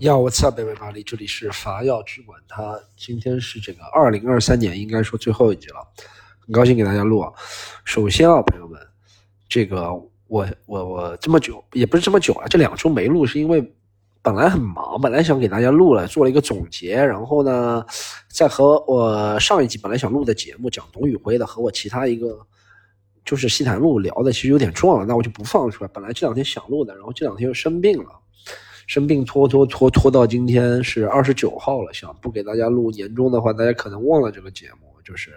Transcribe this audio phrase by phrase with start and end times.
[0.00, 2.40] 要我操，北北巴黎，这里是法药之馆。
[2.48, 5.86] 它今天是这个二零二三年，应该说最后一集了，
[6.38, 7.30] 很高兴给大家录啊。
[7.84, 8.80] 首先啊，朋友们，
[9.46, 9.92] 这个
[10.26, 13.74] 我我我这么久也不是这么久了，这两周没录是因为
[14.22, 17.84] 本来很忙，本来想给大家录了，做了一个总结，然后呢，
[18.30, 22.46] 再和我上一集本来想录的节目讲董宇辉的，和我其他一个
[23.22, 25.90] 就是西坛路聊的，其实有点重了，那我就不放出来。
[25.92, 28.18] 本来这两天想录的，然后这两天又生病了。
[28.90, 35.30] 生病拖拖拖拖到今天是二十九号了，想不给大家录年终的话，大家可能忘了这个节目，就是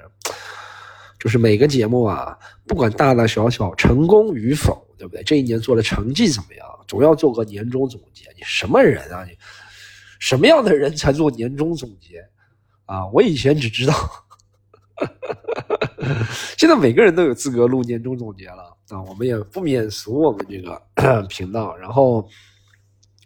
[1.19, 2.35] 就是每个节目啊，
[2.65, 5.21] 不管大大小小成功与否，对不对？
[5.21, 8.27] 这一年做的成绩怎么样，总要做个年终总结。
[8.35, 9.23] 你什么人啊？
[9.23, 9.37] 你
[10.17, 12.27] 什么样的人才做年终总结
[12.85, 13.05] 啊？
[13.13, 13.93] 我以前只知道，
[16.57, 18.99] 现在每个人都有资格录年终总结了啊！
[19.03, 22.27] 我们也不免俗，我们这个 频道，然后。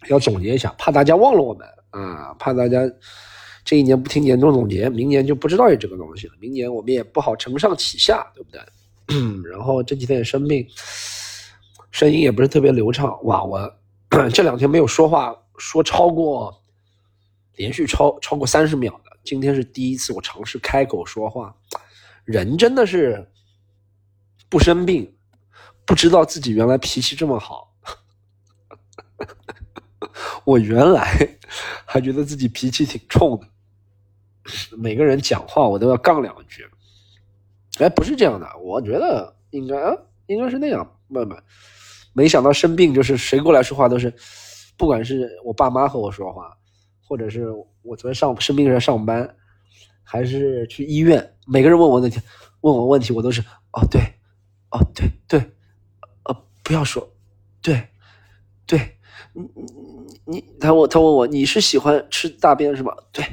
[0.10, 2.82] 要总结一下，怕大家忘了我们啊，怕大家
[3.64, 6.34] 这一年不听年终总结，明年就不知道有这个东西了。
[6.40, 8.62] 明年我们也不好承上启下，对不对？
[9.50, 10.68] 然后这几天也生病，
[11.92, 13.18] 声音也不是特别流畅。
[13.26, 13.74] 哇，我
[14.34, 16.54] 这两天没有说话，说超过
[17.56, 21.56] 连续超超过三十秒的，今天是第一次我尝试开口说话。
[22.24, 23.26] 人真的是
[24.50, 25.14] 不生病，
[25.86, 27.67] 不知道自己原来脾气这么好。
[30.48, 31.04] 我原来
[31.86, 33.46] 还觉得自己脾气挺冲的，
[34.78, 36.66] 每个人讲话我都要杠两句。
[37.80, 39.94] 哎，不是这样的，我觉得应该啊，
[40.28, 40.98] 应该是那样。
[41.10, 41.36] 不不，
[42.14, 44.14] 没想到生病就是谁过来说话都是，
[44.78, 46.58] 不管是我爸妈和我说话，
[47.04, 47.52] 或者是
[47.82, 49.36] 我昨天上生病时上班，
[50.02, 52.22] 还是去医院，每个人问我问题，
[52.62, 53.42] 问我问题，我都是
[53.74, 54.00] 哦对，
[54.72, 55.52] 哦对对，
[56.24, 57.06] 呃不要说，
[57.62, 57.90] 对
[58.66, 58.94] 对。
[59.34, 59.66] 嗯嗯
[60.28, 62.94] 你，他问他问我你是喜欢吃大便是吗？
[63.14, 63.26] 对，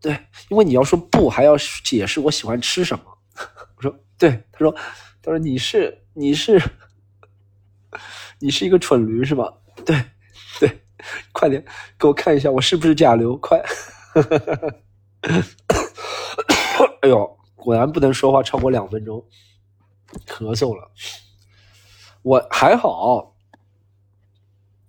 [0.00, 0.12] 对，
[0.48, 3.04] 因为你要说不，还要解释我喜欢吃什么。
[3.76, 4.70] 我说对，他说
[5.22, 6.62] 他说你是你是
[8.38, 9.52] 你是一个蠢驴是吧？
[9.84, 10.00] 对
[10.60, 10.80] 对，
[11.32, 11.64] 快点
[11.98, 13.60] 给我看一下我是不是甲流，快！
[17.02, 19.26] 哎呦，果然不能说话超过两分钟，
[20.26, 20.90] 咳嗽了。
[22.22, 23.29] 我还好。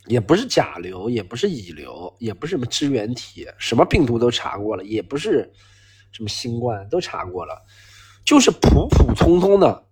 [0.07, 5.51] 也不是甲流，也不是乙流，也不是什么支原体，什么病毒都查过了，也不是
[6.11, 7.61] 什么新冠都查过了，
[8.25, 9.85] 就是普普通通的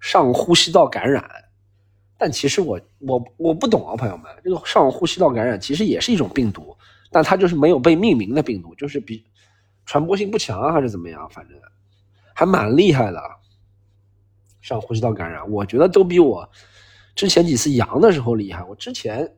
[0.00, 1.28] 上呼吸道感染。
[2.16, 6.76] 但其实我我我不懂啊，朋友们，这个上呼吸道感染其实也是一种病毒，
[7.10, 9.24] 但它就是没有被命名的病毒，就是比
[9.84, 11.58] 传播性不强啊，还是怎么样，反正
[12.32, 13.20] 还蛮厉害的。
[14.62, 16.48] 上呼吸道感染，我觉得都比我。
[17.16, 19.36] 之前几次阳的时候厉害，我之前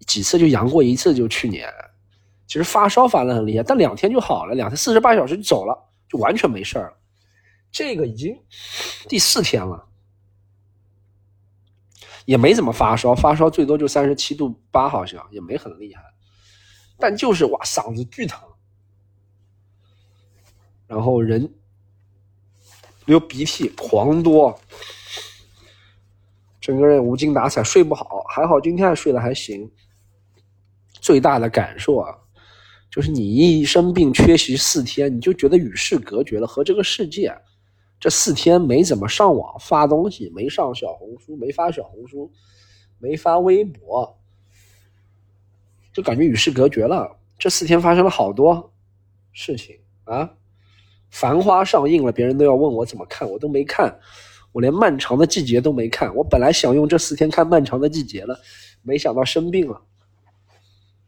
[0.00, 1.72] 几次就阳过一次，就去年，
[2.48, 6.92] 其实发烧发的很厉害，但两天就好了，两天四十八小时就走了，就完全没事了。
[7.70, 8.36] 这个已经
[9.08, 9.86] 第四天了，
[12.24, 16.02] 也没怎么发烧，发烧最多就三十七度八，好像也没很厉害，
[16.98, 18.40] 但就是哇，嗓子巨疼，
[20.88, 21.54] 然后人
[23.04, 24.60] 流鼻涕狂多。
[26.64, 28.24] 整个人无精打采，睡不好。
[28.26, 29.70] 还好今天还睡得还行。
[30.94, 32.08] 最大的感受啊，
[32.90, 37.36] 就是你一生病缺席四天，你就觉得与世隔绝了，和这个世界。
[38.00, 42.32] 这四天没怎么上网发东西，没上小红书，没发小红书，
[42.98, 44.18] 没发微博，
[45.92, 47.14] 就感觉与世隔绝了。
[47.38, 48.72] 这四天发生了好多
[49.34, 50.30] 事情啊！
[51.10, 54.00] 繁花上映了，别人都要问我怎么看，我都没看。
[54.54, 58.38] 我连漫长的季节都没看，我本来想用这四天看漫长的季节了，
[58.82, 59.82] 没想到生病了，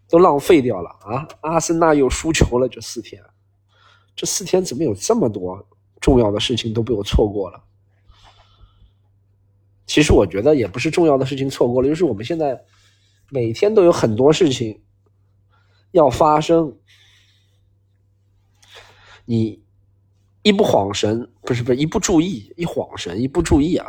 [0.08, 1.28] 都浪费掉了啊！
[1.42, 3.22] 阿森纳又输球了，这四天，
[4.16, 5.64] 这四天怎么有这么多
[6.00, 7.62] 重要的事情都被我错过了？
[9.86, 12.60] 其实我觉得也不是重要的事情错过了，就是我们现在
[13.30, 14.82] 每天都有很多事情
[15.92, 16.76] 要发生，
[19.24, 19.64] 你。
[20.46, 23.84] 一不晃神，不是不是一不注意，一晃神，一不注意啊，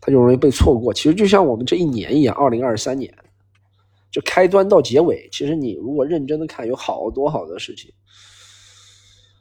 [0.00, 0.94] 他就容易被错过。
[0.94, 3.12] 其实就像我们这一年一样，二零二三年，
[4.08, 7.92] 就开端到结尾，其实你如果认真的看，有好多好多事情。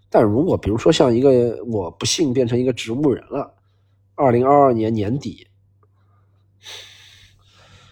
[0.09, 3.53] 但如果比如说像一个我不幸变成一个植物人了，
[4.15, 5.45] 二零二二年年底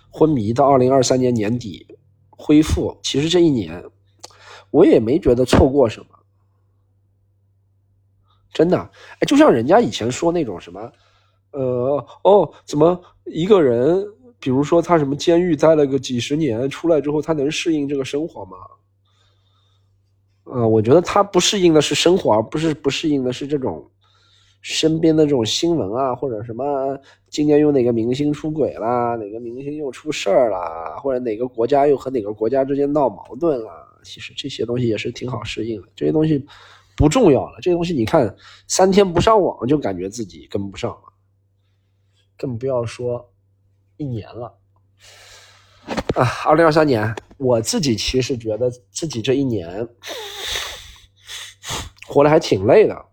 [0.10, 1.86] 昏迷到二零二三年年底
[2.32, 3.84] 恢复，其实这一年
[4.72, 6.08] 我也没觉得错过什么。
[8.60, 10.92] 真的，哎，就像人家以前说那种什么，
[11.52, 14.06] 呃，哦，怎么一个人
[14.38, 18.58] 比如说他什么监狱待了个几十年，出来之后他能适应这个生活吗？
[20.44, 23.90] 呃，我觉得他不适应的是生活，而不是不适应的是这种
[24.60, 33.88] 身边的这种新闻啊，或者什么今年有哪个明星出轨啦，哪个明星又出事儿啦，或者哪个国家又和哪个国家之间闹矛盾了。
[34.04, 36.46] 其实这些东西也是挺好适应的，这些东西
[37.00, 37.58] 不重要了。
[37.62, 38.36] 这东西你看，
[38.68, 41.14] 三天不上网就感觉自己跟不上了，
[42.38, 43.34] 更不要说
[43.96, 44.60] 一年了。
[46.14, 49.88] 啊，二零二三年，我自己其实觉得自己这一年
[52.06, 53.06] 活得还挺累的。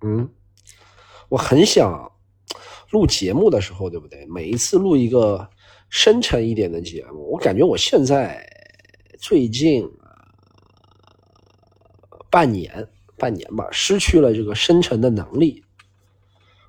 [0.00, 0.26] 嗯，
[1.28, 2.10] 我很想
[2.92, 4.24] 录节目的时候，对不对？
[4.24, 5.50] 每一次录一个
[5.90, 8.42] 深沉一点的节目，我感觉我现在
[9.18, 9.86] 最近
[12.32, 12.88] 半年、
[13.18, 15.62] 半年吧，失去了这个生成的能力。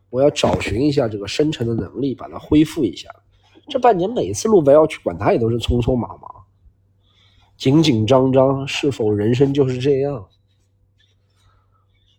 [0.10, 3.10] 我要找寻一下这个生成的能力，把它恢复一下。
[3.70, 6.30] 这半年每次录不要去管它，也都是匆匆忙忙、
[7.56, 8.68] 紧紧张张。
[8.68, 10.28] 是否人生就是这样？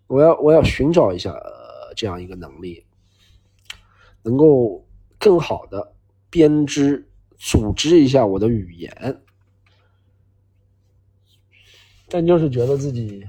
[0.07, 1.35] 我要我要寻找一下
[1.95, 2.87] 这样一个能力，
[4.23, 4.87] 能够
[5.19, 5.95] 更好的
[6.31, 9.23] 编织、组织一下我的语言。
[12.15, 13.27] 但就是觉得自己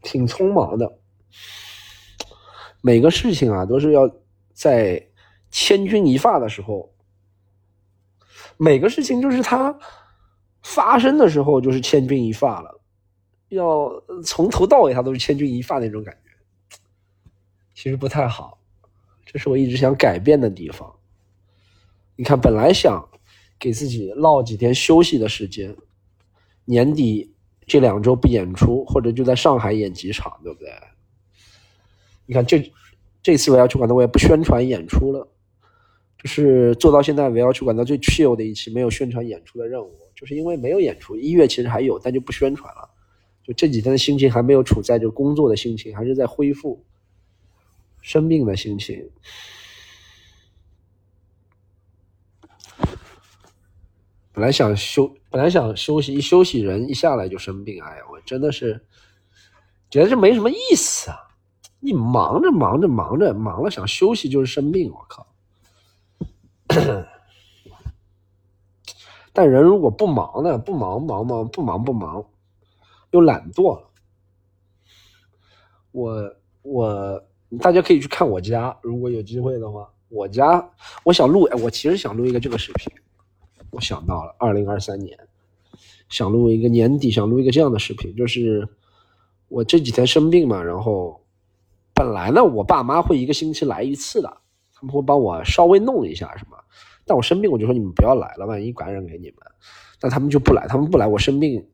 [0.00, 0.98] 挺匆忙的，
[2.80, 4.10] 每个事情啊都是要
[4.54, 5.06] 在。
[5.50, 6.92] 千钧一发的时候，
[8.56, 9.78] 每个事情就是它
[10.62, 12.80] 发生的时候就是千钧一发了，
[13.50, 13.88] 要
[14.24, 16.78] 从头到尾它都是千钧一发那种感觉，
[17.72, 18.58] 其实不太好，
[19.24, 20.92] 这是我一直想改变的地方。
[22.16, 23.08] 你看，本来想
[23.56, 25.76] 给自己落几天休息的时间，
[26.64, 27.32] 年底
[27.66, 30.68] 这两周不演出，或者就在上海演几场，对不对？
[32.26, 32.72] 你看这
[33.22, 35.28] 这次我要去管的，我也不宣传演出了。
[36.16, 41.14] 就是做到现在，我要去管到最 chill 的一期没有宣传演出的任务，就是因为没有演出。
[41.14, 42.88] 一月其实还有，但就不宣传了。
[43.42, 46.82] 就这几天的心情还没有处在这工作的心情，还是在恢复
[48.00, 49.10] 生病的心情。
[54.34, 58.84] 本来想休，本来想休息，一休息人一下来就生病，哎呀，我真的是
[59.88, 61.16] 觉得这没什么意思啊！
[61.78, 65.24] 你忙着忙着忙着忙了，想休息就是生病，我靠！
[69.32, 70.58] 但人如果不忙呢？
[70.58, 72.24] 不忙忙忙不忙不忙，
[73.12, 73.80] 又懒惰。
[75.92, 77.24] 我我
[77.60, 80.68] 大家可以去看我家，如果有机会的话，我家
[81.04, 82.92] 我想录哎，我其实想录一个这个视频。
[83.74, 85.18] 我想到了，二零二三年
[86.08, 88.68] 想录一个年底想录一个这样的视频，就是
[89.48, 91.20] 我这几天生病嘛，然后
[91.92, 94.38] 本来呢，我爸妈会一个星期来一次的。
[94.76, 96.58] 他们会帮我稍微弄一下什么，
[97.06, 99.36] 但我生病我就说你们不要来了，万一感染给你们。
[100.00, 101.64] 但他们就不来，他们不来，我生病，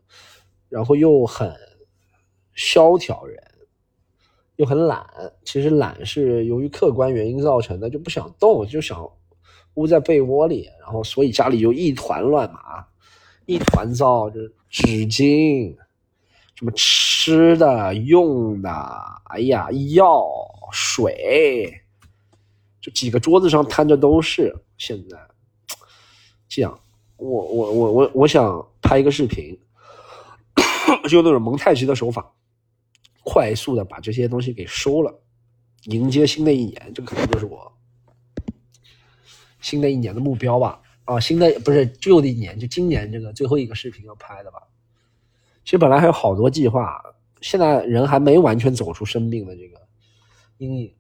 [0.69, 1.53] 然后又很
[2.55, 3.43] 萧条，人
[4.57, 5.05] 又很懒。
[5.45, 9.11] 其实懒是由于客观原因造成的，就不想动，就想
[9.75, 12.85] 窝在被窝里，然后所以家里就一团乱麻，
[13.47, 15.77] 一团糟，就纸巾，
[16.55, 18.71] 什么吃的、用的，
[19.25, 20.25] 哎呀，药
[20.73, 21.83] 水。
[22.81, 25.19] 就几个桌子上摊着都是，现在
[26.49, 26.81] 这样，
[27.19, 29.59] 我我我我我想拍一个视频，
[31.09, 32.33] 就那种蒙太奇的手法，
[33.23, 35.21] 快速的把这些东西给收了，
[35.85, 37.71] 迎接新的一年，这可能就是我
[39.61, 40.81] 新的一年的目标吧。
[41.05, 44.63] 啊，新的不是旧的一年，就今年这个最后一个视频要拍的吧。
[45.65, 47.03] 其实本来还有好多计划，
[47.41, 49.81] 现在人还没完全走出生病的这个
[50.59, 50.95] 阴影。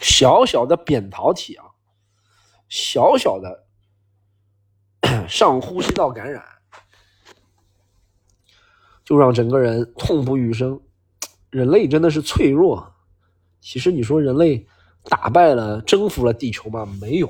[0.00, 1.66] 小小的扁桃体啊，
[2.68, 3.66] 小小的
[5.28, 6.44] 上呼吸道感染，
[9.04, 10.80] 就让整个人痛不欲生。
[11.50, 12.94] 人类真的是脆弱。
[13.60, 14.66] 其实你说人类
[15.04, 16.86] 打败了、征服了地球吗？
[17.00, 17.26] 没有。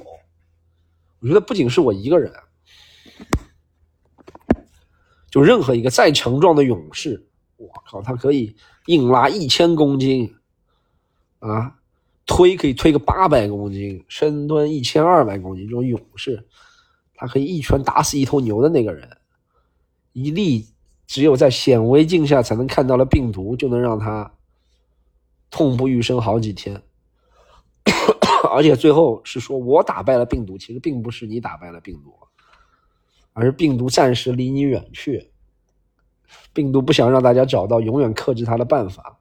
[1.20, 2.32] 我觉得不仅是我一个人，
[5.30, 10.34] 就任何一个再强壮的勇士，我靠，他可以硬拉一千公斤
[11.38, 11.78] 啊！
[12.26, 16.46] 推可以推个八百公斤，深蹲一千二百公斤，这种勇士，
[17.14, 19.16] 他可以一拳打死一头牛的那个人，
[20.12, 20.66] 一粒
[21.06, 24.34] 只有在显微镜下才能看到的病毒，就能让他
[25.50, 26.82] 痛不欲生好几天。
[28.48, 32.14] 而且最后是说我打败了病毒，其实并不是你打败了病毒，
[33.32, 35.30] 而是病毒暂时离你远去，
[36.52, 39.18] 病毒不想让大家找到永远克制它的办法。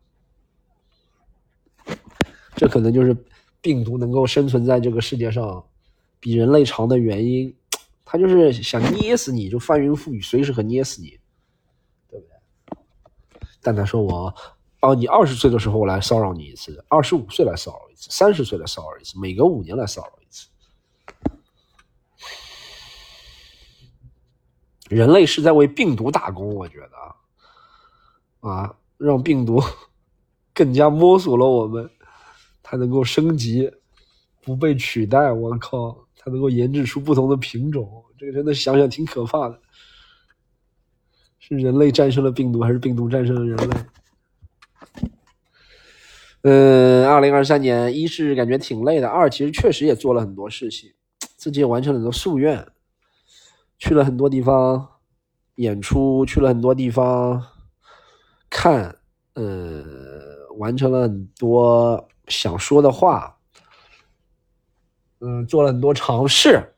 [2.55, 3.15] 这可能就是
[3.61, 5.63] 病毒能够生存在这个世界上，
[6.19, 7.55] 比人类长的原因，
[8.05, 11.17] 它就是想捏死你，就翻云覆雨，随时可捏死你，
[12.09, 12.77] 对不对？
[13.61, 14.33] 蛋蛋说我，
[14.81, 20.47] 哦，你二十岁的时候来骚扰你一次，二十五岁来骚扰一次，三十岁来骚扰一次，每隔五年来骚扰一次。
[24.89, 26.79] 人类是在为病毒打工，我觉
[28.41, 29.61] 得，啊，让病毒
[30.53, 31.89] 更加摸索了我们，
[32.63, 33.71] 它能够升级，
[34.41, 35.31] 不被取代。
[35.31, 39.59] 我靠，它能够研制出不同的品种，这个真的想想挺可怕的。
[41.39, 43.77] 是人类战胜了病毒，还是病毒战胜了人类？
[46.43, 50.91] 嗯，二零二三年，一是感觉挺累的，二其实确实也做了很多事情，
[51.37, 52.67] 自己也完成了很多夙愿。
[53.77, 54.87] 去了很多地方
[55.55, 57.43] 演出，去了很多地方
[58.47, 58.95] 看，
[59.33, 59.83] 呃，
[60.57, 63.37] 完成了很多想说的话，
[65.19, 66.75] 嗯，做了很多尝试。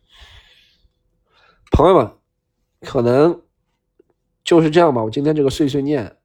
[1.72, 2.10] 朋友们，
[2.80, 3.42] 可能
[4.44, 5.04] 就是这样吧。
[5.04, 6.16] 我今天这个碎碎念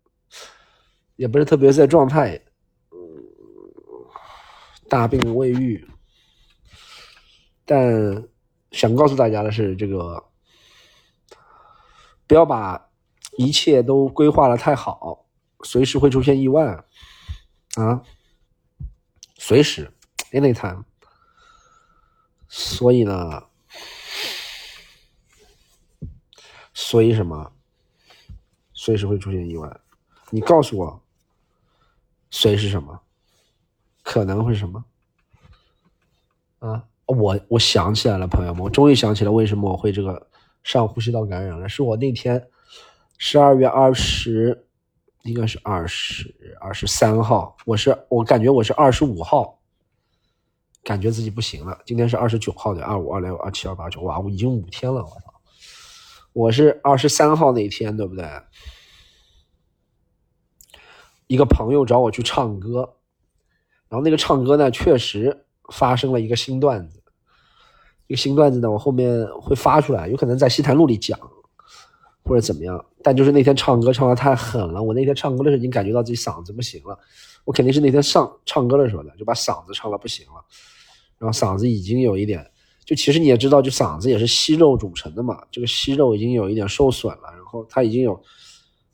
[1.16, 2.40] 也不是特别在状态，
[4.88, 5.88] 大病未愈，
[7.64, 8.28] 但
[8.72, 10.24] 想告诉大家的是这个。
[12.26, 12.90] 不要把
[13.38, 15.24] 一切都规划的太好，
[15.62, 16.84] 随时会出现意外
[17.76, 18.02] 啊！
[19.38, 19.90] 随时
[20.32, 20.84] ，anytime。
[22.46, 23.44] 所以呢，
[26.74, 27.50] 所以什么？
[28.74, 29.80] 随时会出现意外。
[30.28, 31.02] 你告诉我，
[32.30, 33.00] 随是什么？
[34.08, 34.82] 可能会什么？
[36.60, 36.82] 啊！
[37.04, 40.26] 我我想起来了，朋友们，我终于想起来为什么我会这个。
[40.64, 42.48] 上呼吸道感染了，是我那天
[43.16, 44.66] 十二月二十，
[45.22, 49.60] 应该是二十二十三号，我是我感觉我是二十五号，
[50.82, 51.78] 感觉自己不行了。
[51.86, 55.40] 今天是二十九号的二五二六二七二八九，哇，我已经五天了，我操！
[56.34, 58.28] 我是二十三号那天，对不对？
[61.28, 62.97] 一个朋友找我去唱歌，
[63.88, 67.02] 然后那个唱歌呢，确实发生了一个新段子。
[68.06, 71.18] 一个新段子呢，我后面会发出来，有可能在西坛路里讲，
[72.24, 72.84] 或者怎么样。
[73.02, 76.98] 但就是那天唱歌唱的太狠了，我那天唱歌的时候已经感觉到自己嗓子不行了。
[77.44, 80.44] 我肯定是那天上唱歌的时候呢，就把嗓子唱了不行了，
[81.18, 82.50] 然后嗓子已经有一点，
[82.84, 88.20] 就其实你也知道，就嗓子也是息肉组成的嘛，这个息肉已经有一点受损了，然后它已经有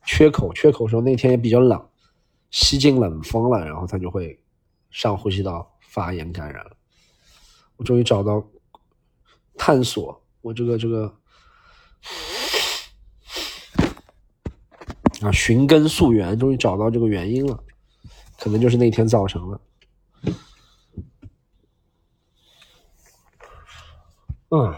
[0.04, 1.80] 缺口，缺口时候那天也比较冷，
[2.50, 4.38] 吸进冷风了，然后它就会
[4.94, 6.74] 上呼吸道发炎感染了。
[7.76, 8.42] 我终于找到。
[9.56, 11.16] 探索我这个这个
[15.22, 17.62] 啊，寻根溯源，终于找到这个原因了，
[18.36, 19.60] 可能就是那天造成的。
[24.50, 24.74] 嗯，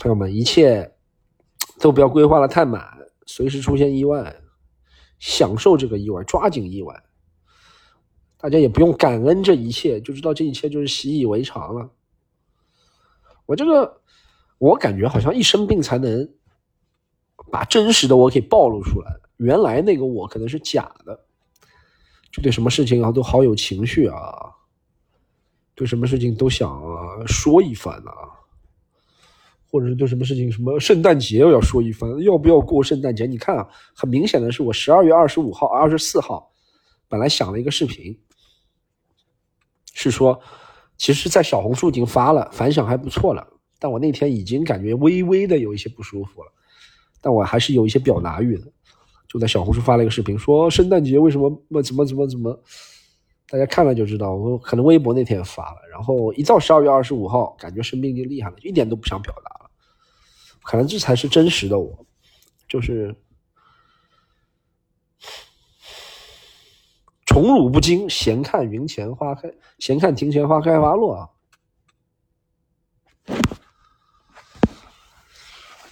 [0.00, 0.96] 朋友们，一切
[1.78, 4.42] 都不要规划的太满，随时出现意外，
[5.20, 7.00] 享受这个意外，抓紧意外。
[8.40, 11.90] 大家也不用感恩这一切，就知道这一切就是习以为常了。
[13.44, 14.00] 我这个，
[14.58, 16.28] 我感觉好像一生病才能
[17.50, 19.12] 把真实的我给暴露出来。
[19.36, 21.18] 原来那个我可能是假的，
[22.30, 24.52] 就对什么事情啊都好有情绪啊，
[25.74, 28.12] 对什么事情都想啊说一番啊，
[29.70, 33.26] 或者是对什么事情，什么圣诞节又要说一番，要不要过圣诞节？
[33.26, 36.52] 你看啊，很明显的是，我十二月二十五号、二十四号
[37.08, 38.16] 本来想了一个视频，
[39.92, 40.40] 是说。
[41.02, 43.46] 其实，在小红书已经发了，反响还不错了。
[43.78, 46.52] 但我那天已经感觉微微的有一些不舒服了，
[47.22, 48.70] 但我还是有一些表达欲的，
[49.26, 51.50] 就在小红书发了一个视频，说圣诞节为什么
[51.82, 52.62] 怎么怎么怎么，
[53.48, 54.34] 大家看了就知道。
[54.34, 59.70] 我可能微博那天也发了，然后一到十二月二十五号，感觉生病就厉害了，一点都不想表达了。
[60.62, 62.04] 可能这才是真实的我，
[62.68, 63.16] 就是。
[67.40, 71.30] 宠辱不惊，闲看云前花开，闲看庭前花开花落啊。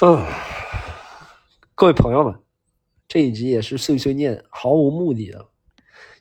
[0.00, 0.22] 嗯，
[1.74, 2.38] 各位朋友们，
[3.08, 5.48] 这一集也是碎碎念，毫无目的的，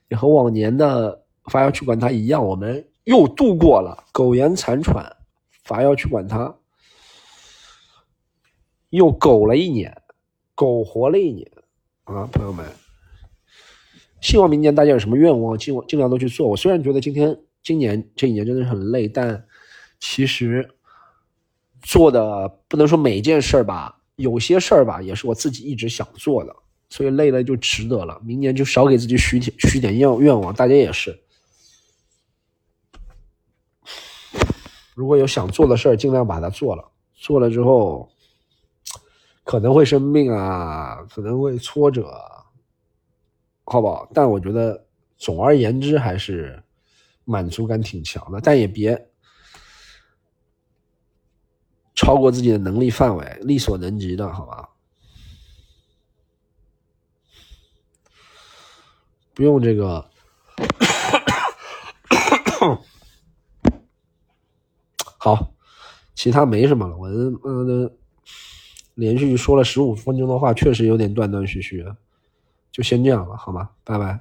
[0.07, 5.13] 也和往年的伐要去管他一样，我们又度过了苟延残喘，
[5.65, 6.55] 伐要去管他，
[8.91, 10.01] 又苟了一年，
[10.55, 11.51] 苟活了一年
[12.05, 12.65] 啊，朋友们。
[14.21, 16.47] 希望明年大家有什么愿望，尽尽量都去做。
[16.47, 19.45] 我虽然觉得今天今年这一年真的是很累，但
[19.99, 20.69] 其实
[21.81, 26.55] 做的不能说每一件事儿吧，有些事儿吧也是我自己一直想做的，
[26.89, 28.19] 所以累了就值得了。
[28.23, 31.19] 明年就少给自己许点许点愿愿望，大家也是。
[34.95, 36.83] 如果有想做的事儿，尽量把它做了。
[37.13, 38.09] 做了之后，
[39.43, 42.11] 可能会生病啊，可能会挫折，
[43.69, 44.09] 好不好？
[44.13, 44.85] 但我觉得，
[45.17, 46.63] 总而言之，还是
[47.25, 48.39] 满足感挺强的。
[48.39, 49.09] 但也别
[51.93, 54.69] 超过自己的能力范围，力所能及的，好吧？
[59.33, 60.09] 不用这个。
[65.19, 65.53] 好，
[66.15, 66.95] 其他没什么了。
[66.95, 67.93] 我嗯的
[68.93, 71.97] 连续说了十五分钟的话，确实有点断断续续的，
[72.77, 73.67] 就先这样了，好吗？
[73.83, 74.19] 拜拜。